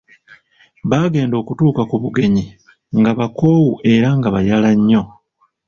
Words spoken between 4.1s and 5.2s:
nga bayala nnyo.